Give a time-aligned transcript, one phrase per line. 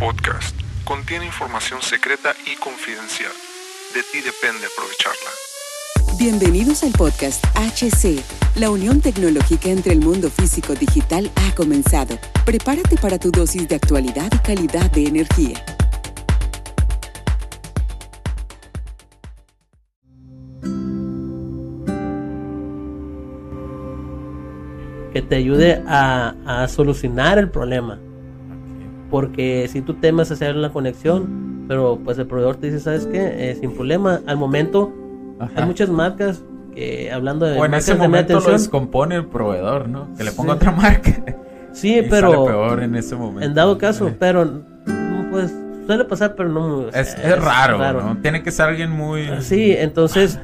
[0.00, 3.30] podcast contiene información secreta y confidencial.
[3.94, 5.30] De ti depende aprovecharla.
[6.18, 8.24] Bienvenidos al podcast HC.
[8.58, 12.18] La unión tecnológica entre el mundo físico digital ha comenzado.
[12.46, 15.64] Prepárate para tu dosis de actualidad y calidad de energía.
[25.12, 27.98] que te ayude a, a solucionar el problema.
[29.10, 33.50] Porque si tú temes hacer la conexión, pero pues el proveedor te dice, ¿sabes qué?
[33.50, 34.92] Eh, sin problema, al momento
[35.38, 35.52] Ajá.
[35.56, 36.42] hay muchas marcas
[36.74, 37.58] que hablando de...
[37.58, 40.14] O en ese de media momento lo descompone el proveedor, ¿no?
[40.16, 40.56] Que le ponga Sí.
[40.56, 41.24] otra marca.
[41.72, 43.42] Sí, Y pero sale peor en ese momento.
[43.46, 44.62] en dado caso, Eh, pero
[45.30, 45.52] pues
[45.86, 46.78] suele pasar, pero no...
[46.78, 48.16] o sea, Es, es raro, ¿no?
[48.22, 49.28] Tiene que ser alguien muy...
[49.40, 50.38] Sí, entonces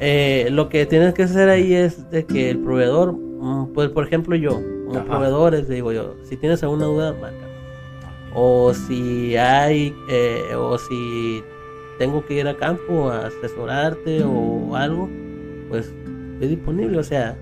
[0.00, 4.06] eh, lo que tienes que hacer ahí es de que el proveedor, mm, pues por
[4.06, 7.36] ejemplo yo, como proveedores, digo yo, si tienes alguna duda, marca.
[8.34, 11.42] O si hay, eh, o si
[11.98, 15.08] tengo que ir a campo a asesorarte o algo,
[15.68, 15.92] pues
[16.34, 17.36] estoy disponible, o sea,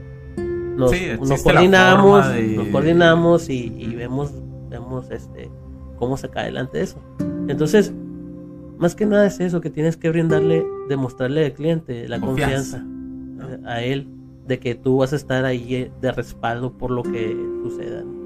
[0.77, 4.33] nos, Sí, nos coordinamos, de- nos coordinamos y, y vemos,
[4.69, 5.51] vemos este
[5.97, 6.99] cómo sacar adelante eso.
[7.49, 7.93] Entonces,
[8.79, 12.79] más que nada es eso, que tienes que brindarle, demostrarle al cliente la Confianza.
[12.79, 14.09] confianza, eh, a él
[14.47, 18.03] de que tú vas a estar ahí eh, de respaldo por lo que suceda.
[18.03, 18.20] ¿no?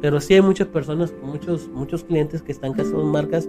[0.00, 3.48] Pero sí hay muchas personas, muchos, muchos clientes que están casados en marcas,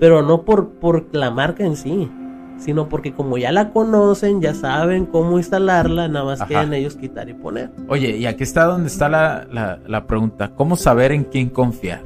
[0.00, 2.10] pero no por, por la marca en sí,
[2.58, 6.48] sino porque como ya la conocen, ya saben cómo instalarla, nada más Ajá.
[6.48, 7.70] quieren ellos quitar y poner.
[7.88, 10.52] Oye, y aquí está donde está la, la, la pregunta.
[10.56, 12.02] ¿Cómo saber en quién confiar?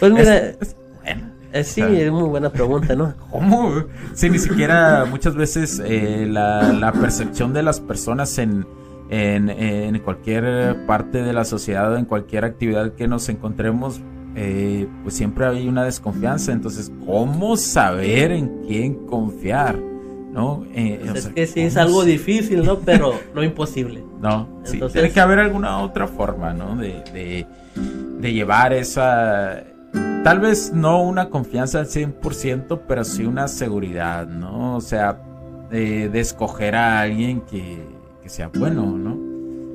[0.00, 3.14] Pues mira, Es- es- bueno, eh, sí, es muy buena pregunta, ¿no?
[3.30, 3.84] ¿Cómo?
[4.14, 8.66] Sí, ni siquiera muchas veces eh, la, la percepción de las personas en,
[9.10, 14.00] en, en cualquier parte de la sociedad, en cualquier actividad que nos encontremos,
[14.36, 16.52] eh, pues siempre hay una desconfianza.
[16.52, 19.76] Entonces, ¿cómo saber en quién confiar?
[20.32, 20.64] ¿No?
[20.74, 22.80] Eh, o Pues es sea, que sí es ¿cómo algo difícil, ¿no?
[22.80, 24.02] Pero no imposible.
[24.24, 26.76] No, sí, Entonces- tiene que haber alguna otra forma, ¿no?
[26.76, 27.46] De, de,
[28.20, 29.62] de llevar esa...
[30.24, 34.76] Tal vez no una confianza al 100%, pero sí una seguridad, ¿no?
[34.76, 35.20] O sea,
[35.70, 37.82] de, de escoger a alguien que,
[38.24, 39.16] que sea bueno, ¿no?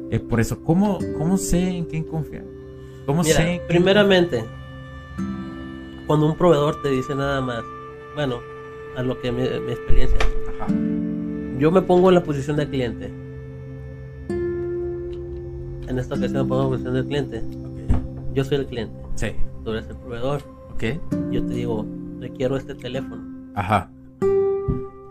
[0.10, 2.44] Eh, por eso, ¿cómo, ¿cómo sé en quién confiar?
[3.06, 3.62] ¿Cómo Mira, sé?
[3.68, 4.44] primeramente,
[6.08, 7.64] cuando un proveedor te dice nada más,
[8.16, 8.38] bueno,
[8.98, 10.18] a lo que mi, mi experiencia,
[10.60, 10.66] Ajá.
[11.60, 13.12] yo me pongo en la posición del cliente.
[15.88, 17.44] En esta ocasión me pongo en la posición del cliente.
[18.34, 19.28] Yo soy el cliente, Sí.
[19.64, 20.42] tú eres el proveedor.
[20.74, 20.84] Ok.
[21.32, 21.86] Yo te digo,
[22.20, 23.22] requiero este teléfono,
[23.54, 23.92] Ajá.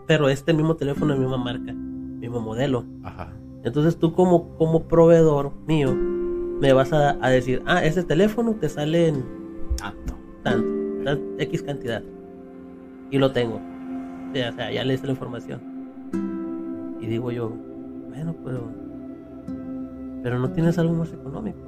[0.07, 1.73] pero este mismo teléfono es misma marca,
[2.29, 2.85] mismo modelo.
[3.03, 3.33] Ajá.
[3.63, 8.69] Entonces tú como, como proveedor mío me vas a, a decir, ah, ese teléfono te
[8.69, 9.25] sale en
[9.77, 10.13] Tanto.
[10.43, 10.67] tanto,
[11.03, 12.01] tan- X cantidad.
[13.11, 13.55] Y lo tengo.
[13.55, 15.61] O sea, o sea, ya le hice la información.
[17.01, 17.51] Y digo yo,
[18.09, 18.69] bueno, pero...
[20.21, 21.59] Pero no tienes algo más económico.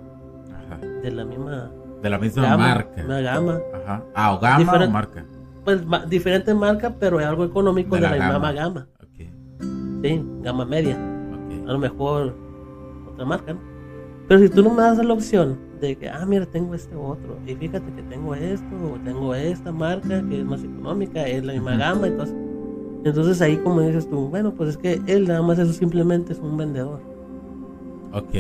[0.54, 0.78] Ajá.
[1.02, 1.72] De la misma
[2.04, 2.58] De la misma gama.
[2.68, 3.02] marca.
[3.06, 3.60] Una gama.
[3.84, 4.04] Ajá.
[4.14, 5.26] Ah, o gama o marca.
[5.64, 8.34] Pues ma- diferente marca, pero es algo económico De de, la la, gama.
[8.34, 8.88] misma gama.
[10.02, 10.98] Sí, gama media.
[11.34, 11.68] Ok.
[11.70, 12.34] A lo mejor
[13.12, 13.60] otra marca, ¿no?
[14.28, 17.38] Pero si tú no me das la opción de que, ah, mira, tengo este otro,
[17.46, 21.54] y fíjate que tengo esto, o tengo esta marca que es más económica, es la
[21.54, 21.80] misma Ujú.
[21.80, 22.36] gama, entonces,
[23.04, 26.40] entonces ahí como dices tú, bueno, pues es que él nada más eso simplemente es
[26.40, 27.02] un vendedor,
[28.14, 28.34] Ok.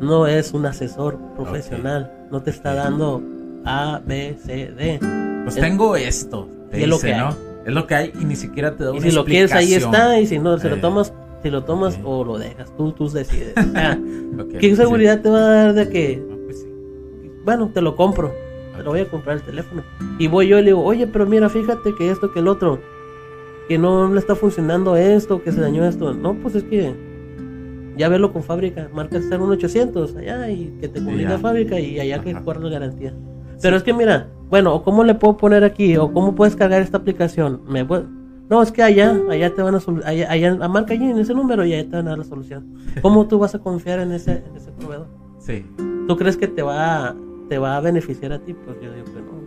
[0.00, 3.22] no es un asesor profesional, no te está dando
[3.64, 4.98] A, B, C, D.
[5.44, 6.48] Pues Es- tengo esto.
[6.70, 7.34] Te es lo dice, que hay.
[7.66, 9.74] Es lo que hay y ni siquiera te da Y una si lo quieres ahí
[9.74, 12.92] está, y si no, si lo Eh, tomas, si lo tomas o lo dejas, tú,
[12.92, 13.54] tú decides.
[13.56, 13.98] O sea,
[14.38, 14.76] Ok, ¿Qué sí.
[14.76, 16.68] seguridad te va a dar de que Ah, pues sí.
[17.44, 18.32] bueno, te lo compro,
[18.76, 19.82] te lo voy a comprar el teléfono.
[20.18, 22.78] Y voy yo y le digo, oye, pero mira, fíjate que esto, que el otro,
[23.68, 26.14] que no le está funcionando esto, que se dañó esto.
[26.14, 26.94] No, pues es que
[27.96, 31.38] ya verlo con fábrica, marca estar un 800 allá y que te comunica Ya.
[31.38, 32.40] fábrica y allá que Ajá.
[32.40, 33.12] guarda la garantía.
[33.62, 36.98] Pero es que mira, bueno, cómo le puedo poner aquí, o cómo puedes cargar esta
[36.98, 37.60] aplicación.
[37.68, 37.84] Me
[38.48, 41.34] No, es que allá, allá te van a allá, allá, a marca allí en ese
[41.34, 42.74] número y allá te van a dar la solución.
[43.02, 45.06] ¿Cómo tú vas a confiar en ese, en ese proveedor?
[45.38, 45.64] Sí.
[46.06, 47.14] ¿Tú crees que te va,
[47.48, 48.54] te va a beneficiar a ti?
[48.54, 49.38] Pues yo digo que no.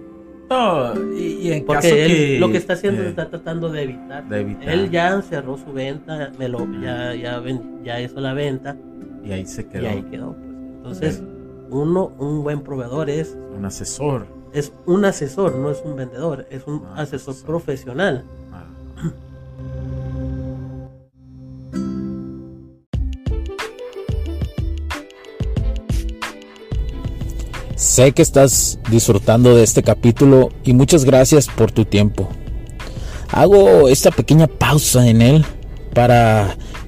[0.51, 2.37] No, y, y en Porque caso él que...
[2.39, 4.27] lo que está haciendo eh, está tratando de evitar.
[4.27, 4.67] de evitar.
[4.69, 8.75] Él ya cerró su venta, me lo, ya, ya, ven- ya hizo la venta
[9.23, 9.83] Y ahí se quedó.
[9.83, 10.33] y ahí quedó.
[10.35, 10.45] pues.
[10.75, 11.23] Entonces,
[11.71, 14.27] uno, un buen proveedor es, Un asesor.
[14.53, 18.23] es un asesor, no es un vendedor, es un Ah, asesor profesional.
[18.51, 18.65] Ah.
[27.75, 32.29] Sé que estás disfrutando de este capítulo y muchas gracias por tu tiempo.
[33.31, 35.45] Hago esta pequeña pausa en él
[35.93, 36.55] para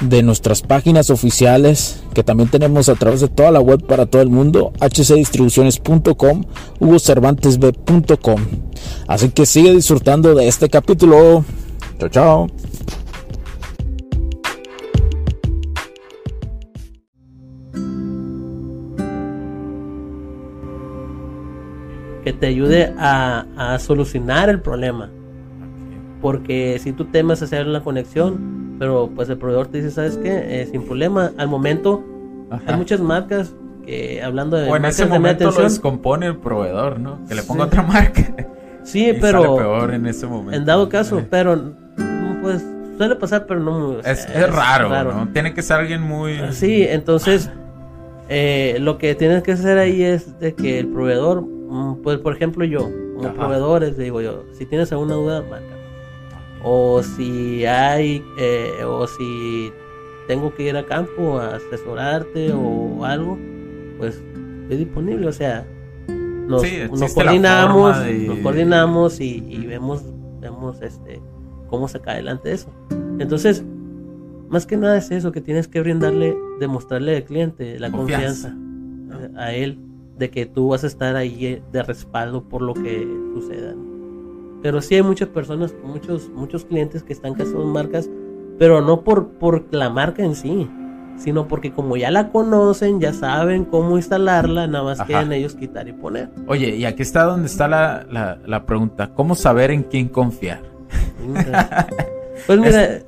[0.00, 4.22] de nuestras páginas oficiales que también tenemos a través de toda la web para todo
[4.22, 6.44] el mundo, hcdistribuciones.com,
[6.80, 8.40] hugocervantesb.com.
[9.06, 11.44] Así que sigue disfrutando de este capítulo.
[11.98, 12.46] Chao, chao.
[22.24, 25.10] Que te ayude a, a solucionar el problema.
[26.20, 30.62] Porque si tú temes hacer la conexión, pero pues el proveedor te dice, ¿sabes qué?
[30.62, 32.04] Eh, sin problema, al momento
[32.66, 33.54] hay muchas marcas
[33.84, 34.70] que hablando de...
[34.70, 37.24] O en ese momento lo descompone el proveedor, ¿no?
[37.28, 38.22] Que le ponga otra marca.
[38.82, 39.56] Sí, pero...
[39.56, 40.56] peor en ese momento.
[40.56, 41.74] En dado caso, pero
[42.42, 42.64] pues
[42.96, 43.98] suele pasar, pero no...
[44.00, 45.28] Es, es, raro, ¿no?
[45.32, 46.38] Tiene que ser alguien muy...
[46.52, 47.50] Sí, entonces
[48.28, 52.34] eh, lo que tienes que hacer ahí es de que el proveedor, mm, pues por
[52.34, 55.76] ejemplo yo, como proveedores, digo yo, si tienes alguna duda, marca
[56.62, 59.72] o si hay eh, o si
[60.26, 63.38] tengo que ir a campo a asesorarte o algo
[63.98, 64.22] pues
[64.62, 65.66] estoy disponible o sea
[66.08, 66.62] nos,
[67.14, 70.04] coordinamos nos coordinamos y, vemos
[70.40, 71.20] vemos este
[71.68, 72.70] cómo sacar adelante eso.
[73.18, 73.64] Entonces
[74.48, 78.56] más que nada es eso que tienes que brindarle demostrarle al cliente la confianza,
[79.36, 79.78] a él
[80.16, 83.74] de que tú vas a estar ahí de respaldo por lo que suceda
[84.62, 88.08] pero sí hay muchas personas, muchos, muchos clientes que están casados marcas,
[88.58, 90.68] pero no por, por la marca en sí,
[91.18, 95.88] sino porque como ya la conocen, ya saben cómo instalarla, nada más quieren ellos quitar
[95.88, 96.30] y poner.
[96.46, 100.62] Oye, y aquí está donde está la, la, pregunta, ¿cómo saber en quién confiar?
[102.46, 103.00] Pues mira,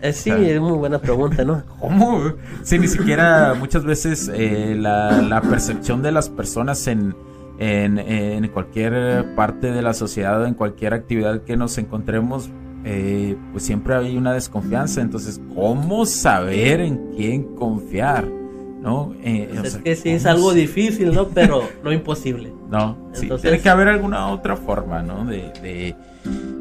[0.00, 1.62] eh, sí, es muy buena pregunta, ¿no?
[1.80, 2.34] ¿Cómo?
[2.62, 7.14] Sí, ni siquiera muchas veces eh, la, la percepción de las personas en
[7.58, 12.50] en, cualquier parte de la sociedad, en cualquier actividad que nos encontremos,
[12.84, 15.00] eh, pues siempre hay una desconfianza.
[15.00, 18.26] Entonces, ¿cómo saber en quién confiar?
[18.80, 19.12] ¿No?
[19.24, 21.28] Eh, es que sí es algo difícil, ¿no?
[21.28, 22.52] Pero no imposible.
[22.68, 25.24] No, sí, tiene que haber alguna otra forma, ¿no?
[25.24, 25.94] De,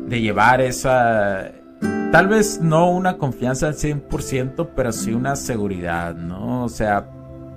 [0.08, 1.52] de, llevar esa,
[2.14, 6.64] tal vez no una confianza al 100%, pero sí una seguridad, ¿no?
[6.64, 7.10] O sea,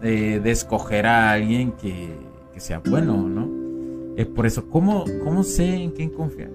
[0.03, 2.13] de escoger a alguien que,
[2.59, 3.61] sea bueno, ¿no?
[4.17, 6.51] Es por eso, ¿cómo, cómo sé en quién confiar?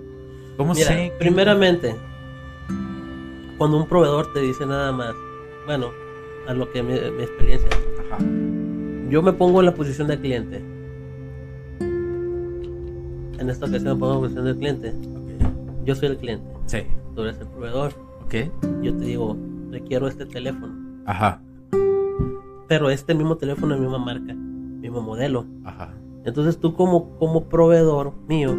[0.57, 1.13] ¿Cómo sé?
[1.17, 1.95] primeramente,
[3.57, 5.13] cuando un proveedor te dice nada más,
[5.65, 5.91] bueno,
[6.47, 7.69] a lo que mi, mi experiencia,
[7.99, 8.17] Ajá.
[9.09, 10.63] yo me pongo en la posición del cliente.
[13.39, 14.93] En esta ocasión me pongo en la posición del cliente.
[15.85, 16.45] Yo soy el cliente.
[16.65, 16.79] Sí.
[17.15, 17.93] Tú eres el proveedor.
[18.23, 18.33] Ok.
[18.81, 19.37] Yo te digo,
[19.71, 20.73] requiero este teléfono.
[21.05, 21.41] Ajá.
[22.67, 24.35] Pero este mismo teléfono, misma marca
[24.95, 25.45] mismo modelo.
[25.63, 25.93] Ajá.
[26.23, 28.55] Entonces tú como, como proveedor mío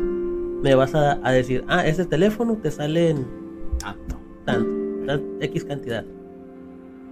[0.63, 3.27] me vas a, decir, ah, ese teléfono te sale en
[3.79, 6.05] tanto, tanto, X cantidad.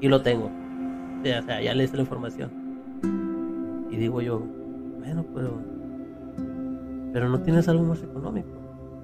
[0.01, 0.51] Y lo tengo.
[1.21, 2.51] O sea, ya le hice la información.
[3.91, 4.43] Y digo yo,
[4.99, 5.61] bueno, pero,
[7.13, 8.49] pero no tienes algo más económico.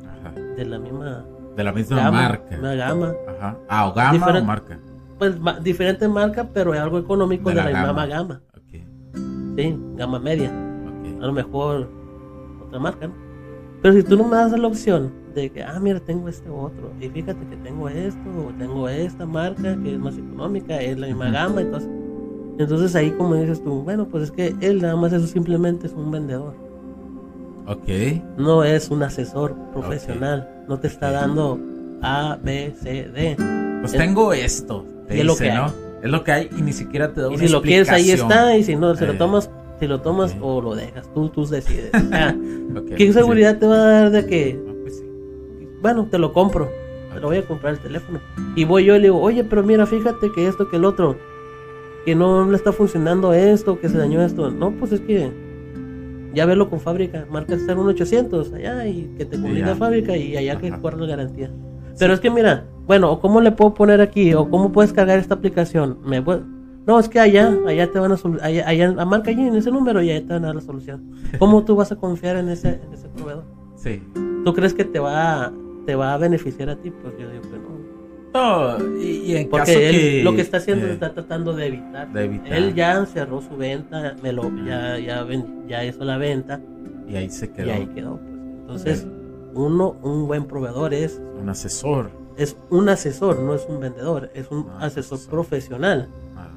[0.08, 0.32] Ajá.
[0.56, 1.24] De la misma...
[1.56, 2.56] De la misma marca.
[2.58, 3.14] Una gama.
[3.28, 3.56] Ajá.
[3.68, 4.78] Ah, o gama o marca.
[5.18, 8.40] Pues diferente marca, pero es algo económico de, la, misma gama.
[9.56, 10.50] Sí, gama media.
[11.20, 11.88] A lo mejor
[12.66, 13.14] otra marca, ¿no?
[13.82, 16.92] Pero si tú no me das la opción de que, ah, mira, tengo este otro,
[17.00, 21.06] y fíjate que tengo esto, o tengo esta marca que es más económica, es la
[21.06, 21.88] misma gama, entonces,
[22.58, 25.92] entonces ahí como dices tú, bueno, pues es que él nada más eso simplemente es
[25.94, 26.54] un vendedor.
[27.66, 27.88] Ok.
[28.36, 31.58] No es un asesor profesional, no te está dando
[32.02, 33.36] A, B, C, D.
[33.80, 35.89] Pues tengo esto, te lo que ¿no?
[36.02, 38.56] Es lo que hay y ni siquiera te da y si lo quieres ahí está
[38.56, 41.46] y si no, si lo eh, tomas, si lo tomas o lo dejas, tú, tú
[41.46, 41.90] decides.
[42.96, 45.02] ¿Qué seguridad te va a dar de que, pues
[45.82, 46.70] bueno, te lo compro,
[47.12, 48.20] te lo voy a comprar el teléfono?
[48.56, 51.16] Y voy yo y le digo, oye, pero mira, fíjate que esto, que el otro,
[52.04, 54.50] que no le está funcionando esto, que se dañó esto.
[54.50, 55.30] No, pues es que
[56.32, 60.58] ya verlo con fábrica, marca el 1800 allá y que te comunica fábrica y allá
[60.58, 61.50] que guarda la garantía.
[61.98, 65.20] Pero es que mira, bueno, o cómo le puedo poner aquí, o cómo puedes cargar
[65.20, 65.98] esta aplicación.
[66.04, 69.70] Me no, es que allá, allá te van a allá, allá marca allí en ese
[69.70, 71.00] número y allá te van a dar la solución.
[71.38, 73.44] ¿Cómo tú vas a confiar en ese, ese proveedor?
[73.76, 74.02] Sí.
[74.44, 75.52] ¿Tú crees que te va
[75.86, 78.78] te va a beneficiar a ti, pues yo digo que no.
[78.82, 81.66] No, y, en Porque caso él que, lo que está haciendo eh, está tratando de
[81.66, 82.12] evitar.
[82.12, 82.52] de evitar.
[82.52, 86.60] Él ya cerró su venta, me lo, ya, ya, ven- ya hizo la venta
[87.08, 88.16] y ahí se quedó y ahí quedó.
[88.16, 88.60] pues.
[88.62, 89.06] Entonces,
[89.54, 92.19] uno, un buen proveedor es, un asesor.
[92.40, 96.08] Es un asesor, no es un vendedor, es un Ah, asesor profesional.
[96.34, 96.48] Ah.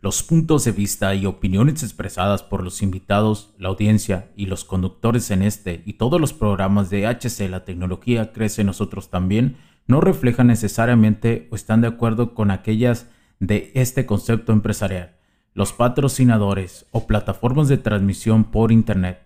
[0.00, 5.30] Los puntos de vista y opiniones expresadas por los invitados, la audiencia y los conductores
[5.30, 10.00] en este y todos los programas de HC La Tecnología Crece en Nosotros también no
[10.00, 13.06] reflejan necesariamente o están de acuerdo con aquellas
[13.38, 15.14] de este concepto empresarial,
[15.54, 19.25] los patrocinadores o plataformas de transmisión por Internet.